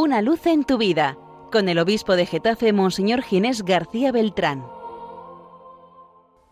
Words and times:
Una 0.00 0.22
luz 0.22 0.46
en 0.46 0.62
tu 0.62 0.78
vida, 0.78 1.18
con 1.50 1.68
el 1.68 1.76
obispo 1.80 2.14
de 2.14 2.24
Getafe, 2.24 2.72
Monseñor 2.72 3.20
Ginés 3.20 3.64
García 3.64 4.12
Beltrán. 4.12 4.64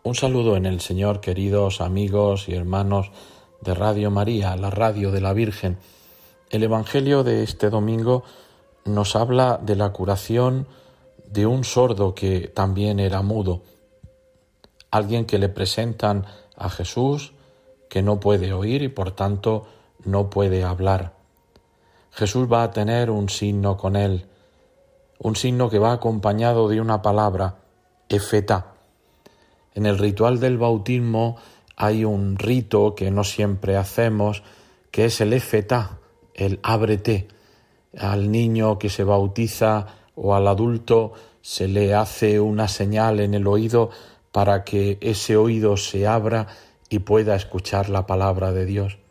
Un 0.02 0.16
saludo 0.16 0.56
en 0.56 0.66
el 0.66 0.80
Señor, 0.80 1.20
queridos 1.20 1.80
amigos 1.80 2.48
y 2.48 2.56
hermanos 2.56 3.12
de 3.60 3.72
Radio 3.72 4.10
María, 4.10 4.56
la 4.56 4.70
radio 4.70 5.12
de 5.12 5.20
la 5.20 5.32
Virgen. 5.32 5.78
El 6.50 6.64
Evangelio 6.64 7.22
de 7.22 7.44
este 7.44 7.70
domingo 7.70 8.24
nos 8.84 9.14
habla 9.14 9.60
de 9.62 9.76
la 9.76 9.92
curación 9.92 10.66
de 11.30 11.46
un 11.46 11.62
sordo 11.62 12.16
que 12.16 12.48
también 12.48 12.98
era 12.98 13.22
mudo, 13.22 13.62
alguien 14.90 15.24
que 15.24 15.38
le 15.38 15.50
presentan 15.50 16.26
a 16.56 16.68
Jesús 16.68 17.32
que 17.88 18.02
no 18.02 18.18
puede 18.18 18.52
oír 18.52 18.82
y 18.82 18.88
por 18.88 19.12
tanto 19.12 19.68
no 20.04 20.30
puede 20.30 20.64
hablar. 20.64 21.14
Jesús 22.16 22.50
va 22.50 22.62
a 22.62 22.70
tener 22.70 23.10
un 23.10 23.28
signo 23.28 23.76
con 23.76 23.94
él, 23.94 24.24
un 25.18 25.36
signo 25.36 25.68
que 25.68 25.78
va 25.78 25.92
acompañado 25.92 26.66
de 26.66 26.80
una 26.80 27.02
palabra, 27.02 27.56
efeta. 28.08 28.72
En 29.74 29.84
el 29.84 29.98
ritual 29.98 30.40
del 30.40 30.56
bautismo 30.56 31.36
hay 31.76 32.06
un 32.06 32.38
rito 32.38 32.94
que 32.94 33.10
no 33.10 33.22
siempre 33.22 33.76
hacemos, 33.76 34.42
que 34.90 35.04
es 35.04 35.20
el 35.20 35.34
efeta, 35.34 35.98
el 36.32 36.58
ábrete. 36.62 37.28
Al 37.98 38.30
niño 38.30 38.78
que 38.78 38.88
se 38.88 39.04
bautiza 39.04 39.86
o 40.14 40.34
al 40.34 40.48
adulto 40.48 41.12
se 41.42 41.68
le 41.68 41.94
hace 41.94 42.40
una 42.40 42.66
señal 42.66 43.20
en 43.20 43.34
el 43.34 43.46
oído 43.46 43.90
para 44.32 44.64
que 44.64 44.96
ese 45.02 45.36
oído 45.36 45.76
se 45.76 46.06
abra 46.06 46.46
y 46.88 47.00
pueda 47.00 47.36
escuchar 47.36 47.90
la 47.90 48.06
palabra 48.06 48.52
de 48.52 48.64
Dios. 48.64 49.05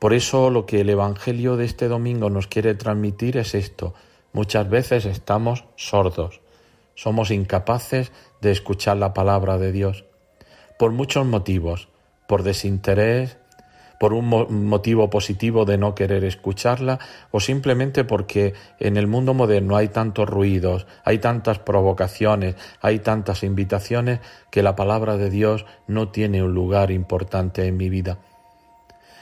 Por 0.00 0.14
eso 0.14 0.48
lo 0.48 0.64
que 0.64 0.80
el 0.80 0.88
Evangelio 0.88 1.58
de 1.58 1.66
este 1.66 1.86
domingo 1.86 2.30
nos 2.30 2.46
quiere 2.46 2.74
transmitir 2.74 3.36
es 3.36 3.54
esto. 3.54 3.92
Muchas 4.32 4.68
veces 4.70 5.04
estamos 5.04 5.66
sordos, 5.76 6.40
somos 6.94 7.30
incapaces 7.30 8.10
de 8.40 8.50
escuchar 8.50 8.96
la 8.96 9.12
palabra 9.12 9.58
de 9.58 9.72
Dios, 9.72 10.06
por 10.78 10.92
muchos 10.92 11.26
motivos, 11.26 11.88
por 12.26 12.44
desinterés, 12.44 13.36
por 13.98 14.14
un 14.14 14.64
motivo 14.64 15.10
positivo 15.10 15.66
de 15.66 15.76
no 15.76 15.94
querer 15.94 16.24
escucharla 16.24 16.98
o 17.30 17.38
simplemente 17.38 18.02
porque 18.02 18.54
en 18.78 18.96
el 18.96 19.06
mundo 19.06 19.34
moderno 19.34 19.76
hay 19.76 19.88
tantos 19.88 20.26
ruidos, 20.26 20.86
hay 21.04 21.18
tantas 21.18 21.58
provocaciones, 21.58 22.54
hay 22.80 23.00
tantas 23.00 23.42
invitaciones 23.42 24.20
que 24.50 24.62
la 24.62 24.76
palabra 24.76 25.18
de 25.18 25.28
Dios 25.28 25.66
no 25.86 26.08
tiene 26.08 26.42
un 26.42 26.54
lugar 26.54 26.90
importante 26.90 27.66
en 27.66 27.76
mi 27.76 27.90
vida. 27.90 28.20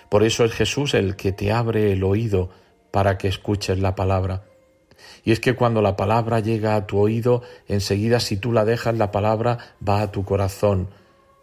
Por 0.08 0.22
eso 0.22 0.44
es 0.44 0.52
Jesús 0.52 0.94
el 0.94 1.16
que 1.16 1.32
te 1.32 1.52
abre 1.52 1.92
el 1.92 2.04
oído 2.04 2.50
para 2.90 3.18
que 3.18 3.28
escuches 3.28 3.78
la 3.78 3.94
palabra. 3.94 4.44
Y 5.24 5.32
es 5.32 5.40
que 5.40 5.54
cuando 5.54 5.82
la 5.82 5.96
palabra 5.96 6.40
llega 6.40 6.74
a 6.74 6.86
tu 6.86 6.98
oído, 6.98 7.42
enseguida 7.66 8.20
si 8.20 8.36
tú 8.36 8.52
la 8.52 8.64
dejas, 8.64 8.96
la 8.96 9.10
palabra 9.10 9.58
va 9.86 10.00
a 10.00 10.10
tu 10.10 10.24
corazón. 10.24 10.88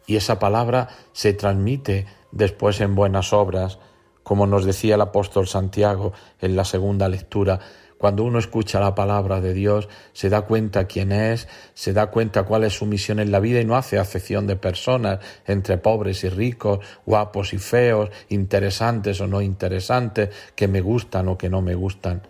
Y 0.08 0.16
esa 0.16 0.40
palabra 0.40 0.90
se 1.14 1.34
transmite 1.34 2.06
después 2.32 2.82
en 2.82 2.96
buenas 2.96 3.34
obras, 3.34 3.80
como 4.24 4.48
nos 4.48 4.66
decía 4.66 4.96
el 4.96 5.02
apóstol 5.02 5.48
Santiago 5.48 6.14
en 6.42 6.56
la 6.56 6.66
segunda 6.66 7.08
lectura, 7.08 7.60
cuando 8.06 8.24
uno 8.24 8.38
escucha 8.38 8.80
la 8.80 8.94
palabra 8.94 9.42
de 9.42 9.56
Dios, 9.56 9.90
se 10.14 10.30
da 10.30 10.44
cuenta 10.44 10.86
quién 10.86 11.12
es, 11.12 11.48
se 11.74 11.92
da 11.92 12.12
cuenta 12.12 12.44
cuál 12.44 12.64
es 12.64 12.74
su 12.74 12.86
misión 12.86 13.20
en 13.20 13.32
la 13.32 13.40
vida 13.40 13.60
y 13.60 13.66
no 13.66 13.76
hace 13.76 13.98
acepción 13.98 14.46
de 14.46 14.56
personas 14.56 15.22
entre 15.48 15.80
pobres 15.80 16.24
y 16.24 16.30
ricos, 16.30 16.86
guapos 17.08 17.52
y 17.56 17.58
feos, 17.58 18.12
interesantes 18.30 19.20
o 19.22 19.26
no 19.26 19.42
interesantes, 19.42 20.30
que 20.54 20.68
me 20.68 20.82
gustan 20.82 21.30
o 21.30 21.36
que 21.40 21.50
no 21.50 21.64
me 21.64 21.74
gustan. 21.74 22.22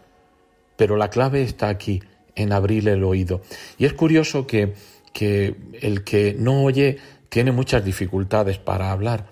Pero 0.77 0.95
la 0.95 1.09
clave 1.09 1.41
está 1.41 1.67
aquí, 1.67 2.01
en 2.35 2.53
abrir 2.53 2.87
el 2.87 3.03
oído. 3.03 3.41
Y 3.77 3.83
es 3.83 3.91
curioso 3.91 4.47
que, 4.47 4.75
que 5.11 5.57
el 5.81 6.05
que 6.05 6.38
no 6.39 6.63
oye 6.63 7.00
tiene 7.27 7.51
muchas 7.51 7.83
dificultades 7.83 8.59
para 8.59 8.94
hablar. 8.94 9.25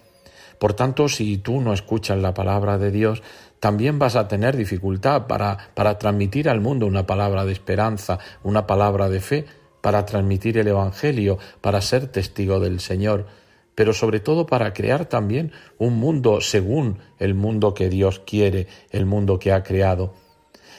Por 0.59 0.73
tanto, 0.73 1.07
si 1.07 1.37
tú 1.37 1.61
no 1.61 1.73
escuchas 1.73 2.17
la 2.17 2.33
palabra 2.33 2.77
de 2.77 2.91
Dios, 2.91 3.23
también 3.63 3.97
vas 3.97 4.17
a 4.17 4.27
tener 4.27 4.57
dificultad 4.57 5.25
para, 5.25 5.57
para 5.73 5.97
transmitir 5.97 6.49
al 6.49 6.59
mundo 6.59 6.85
una 6.85 7.07
palabra 7.07 7.45
de 7.45 7.53
esperanza, 7.53 8.19
una 8.43 8.67
palabra 8.67 9.07
de 9.07 9.21
fe, 9.21 9.45
para 9.79 10.05
transmitir 10.05 10.57
el 10.57 10.67
Evangelio, 10.67 11.37
para 11.61 11.79
ser 11.79 12.07
testigo 12.07 12.59
del 12.59 12.81
Señor, 12.81 13.25
pero 13.73 13.93
sobre 13.93 14.19
todo 14.19 14.47
para 14.47 14.73
crear 14.73 15.05
también 15.05 15.53
un 15.77 15.93
mundo 15.93 16.41
según 16.41 16.97
el 17.19 17.35
mundo 17.35 17.73
que 17.73 17.87
Dios 17.87 18.19
quiere, 18.19 18.67
el 18.91 19.05
mundo 19.05 19.39
que 19.39 19.53
ha 19.53 19.63
creado. 19.63 20.13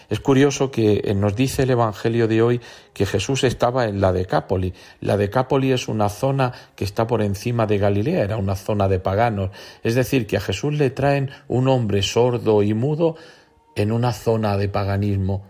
Es 0.08 0.20
curioso 0.20 0.70
que 0.70 1.02
eh, 1.04 1.14
nos 1.14 1.34
dice 1.34 1.62
el 1.62 1.70
Evangelio 1.70 2.28
de 2.28 2.42
hoy 2.42 2.60
que 2.92 3.06
Jesús 3.06 3.44
estaba 3.44 3.86
en 3.86 4.00
la 4.00 4.12
Decápoli. 4.12 4.74
La 5.00 5.16
Decápoli 5.16 5.72
es 5.72 5.88
una 5.88 6.08
zona 6.08 6.52
que 6.76 6.84
está 6.84 7.06
por 7.06 7.22
encima 7.22 7.66
de 7.66 7.78
Galilea, 7.78 8.22
era 8.22 8.36
una 8.36 8.56
zona 8.56 8.88
de 8.88 9.00
paganos. 9.00 9.50
Es 9.82 9.94
decir, 9.94 10.26
que 10.26 10.36
a 10.36 10.40
Jesús 10.40 10.74
le 10.74 10.90
traen 10.90 11.30
un 11.48 11.68
hombre 11.68 12.02
sordo 12.02 12.62
y 12.62 12.74
mudo 12.74 13.16
en 13.76 13.92
una 13.92 14.12
zona 14.12 14.56
de 14.56 14.68
paganismo. 14.68 15.46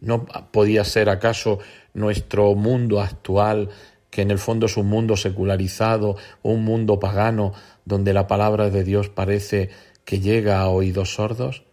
¿No 0.00 0.24
podía 0.24 0.84
ser 0.84 1.08
acaso 1.08 1.58
nuestro 1.94 2.54
mundo 2.54 3.00
actual, 3.00 3.70
que 4.10 4.22
en 4.22 4.30
el 4.30 4.38
fondo 4.38 4.66
es 4.66 4.76
un 4.76 4.86
mundo 4.86 5.16
secularizado, 5.16 6.16
un 6.42 6.64
mundo 6.64 7.00
pagano, 7.00 7.52
donde 7.84 8.12
la 8.12 8.26
palabra 8.26 8.70
de 8.70 8.84
Dios 8.84 9.08
parece 9.08 9.70
que 10.04 10.20
llega 10.20 10.60
a 10.60 10.68
oídos 10.68 11.14
sordos? 11.14 11.64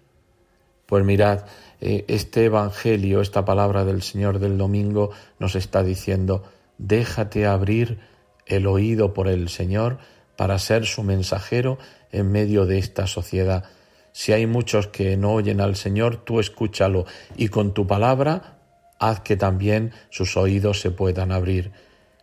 Pues 0.94 1.06
mirad, 1.06 1.46
eh, 1.82 2.06
este 2.08 2.46
Evangelio, 2.46 3.22
esta 3.22 3.44
palabra 3.46 3.84
del 3.84 4.04
Señor 4.04 4.38
del 4.38 4.60
domingo 4.60 5.10
nos 5.40 5.56
está 5.56 5.82
diciendo, 5.82 6.44
déjate 6.78 7.48
abrir 7.48 7.98
el 8.46 8.68
oído 8.68 9.12
por 9.12 9.28
el 9.28 9.50
Señor 9.50 9.98
para 10.36 10.60
ser 10.60 10.86
su 10.86 11.02
mensajero 11.02 11.80
en 12.12 12.32
medio 12.32 12.68
de 12.68 12.78
esta 12.78 13.08
sociedad. 13.08 13.64
Si 14.12 14.34
hay 14.34 14.46
muchos 14.46 14.86
que 14.86 15.18
no 15.18 15.34
oyen 15.34 15.62
al 15.62 15.76
Señor, 15.78 16.18
tú 16.18 16.40
escúchalo 16.40 17.08
y 17.36 17.48
con 17.48 17.74
tu 17.74 17.88
palabra 17.88 18.60
haz 19.00 19.22
que 19.22 19.36
también 19.36 19.94
sus 20.12 20.38
oídos 20.38 20.80
se 20.80 20.92
puedan 20.92 21.32
abrir. 21.32 21.72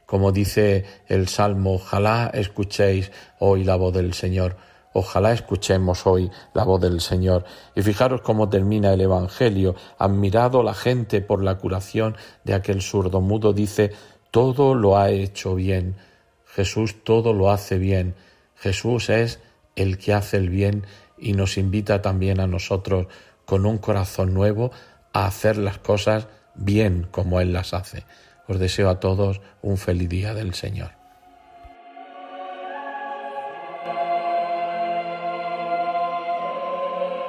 Como 0.07 0.31
dice 0.31 0.85
el 1.09 1.27
Salmo, 1.27 1.75
ojalá 1.75 2.31
escuchéis 2.33 3.11
hoy 3.41 3.65
la 3.65 3.75
voz 3.75 3.95
del 3.95 4.15
Señor. 4.15 4.70
Ojalá 4.93 5.33
escuchemos 5.33 6.06
hoy 6.06 6.31
la 6.53 6.65
voz 6.65 6.81
del 6.81 7.01
Señor. 7.01 7.45
Y 7.77 7.83
fijaros 7.83 8.23
cómo 8.23 8.49
termina 8.49 8.93
el 8.93 9.01
Evangelio. 9.01 9.77
Admirado 9.99 10.62
la 10.62 10.75
gente 10.75 11.21
por 11.21 11.43
la 11.43 11.59
curación 11.59 12.17
de 12.45 12.55
aquel 12.55 12.83
surdo 12.83 13.21
mudo, 13.21 13.53
dice, 13.53 13.93
todo 14.31 14.75
lo 14.75 14.99
ha 14.99 15.11
hecho 15.11 15.55
bien. 15.55 15.97
Jesús 16.45 17.05
todo 17.05 17.33
lo 17.33 17.51
hace 17.51 17.78
bien. 17.78 18.17
Jesús 18.56 19.11
es 19.11 19.41
el 19.77 19.99
que 19.99 20.12
hace 20.12 20.37
el 20.37 20.51
bien 20.51 20.87
y 21.17 21.34
nos 21.34 21.57
invita 21.57 22.03
también 22.03 22.41
a 22.41 22.47
nosotros 22.47 23.07
con 23.45 23.67
un 23.67 23.78
corazón 23.78 24.34
nuevo 24.34 24.72
a 25.12 25.27
hacer 25.27 25.57
las 25.57 25.78
cosas 25.78 26.28
bien 26.55 27.07
como 27.11 27.41
Él 27.41 27.53
las 27.53 27.75
hace. 27.75 28.05
Os 28.49 28.59
deseo 28.59 28.91
a 28.91 28.99
todos 28.99 29.41
un 29.62 29.77
feliz 29.77 30.09
día 30.09 30.34
del 30.34 30.55
Señor. 30.55 31.00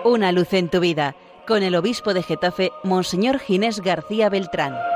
Una 0.03 0.31
luz 0.31 0.51
en 0.53 0.67
tu 0.67 0.79
vida, 0.79 1.16
con 1.47 1.62
el 1.62 1.75
obispo 1.75 2.16
de 2.16 2.23
Getafe, 2.23 2.72
Monseñor 2.84 3.38
Ginés 3.38 3.81
García 3.81 4.29
Beltrán. 4.29 4.91